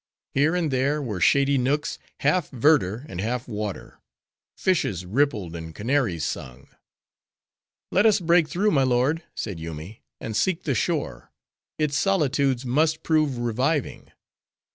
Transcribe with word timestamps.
Here 0.33 0.55
and 0.55 0.71
there 0.71 0.99
were 0.99 1.21
shady 1.21 1.59
nooks, 1.59 1.99
half 2.21 2.49
verdure 2.49 3.05
and 3.07 3.21
half 3.21 3.47
water. 3.47 3.99
Fishes 4.57 5.05
rippled, 5.05 5.55
and 5.55 5.75
canaries 5.75 6.25
sung. 6.25 6.69
"Let 7.91 8.07
us 8.07 8.19
break 8.19 8.49
through, 8.49 8.71
my 8.71 8.81
lord," 8.81 9.21
said 9.35 9.59
Yoomy, 9.59 10.01
"and 10.19 10.35
seek 10.35 10.63
the 10.63 10.73
shore. 10.73 11.29
Its 11.77 11.99
solitudes 11.99 12.65
must 12.65 13.03
prove 13.03 13.37
reviving." 13.37 14.11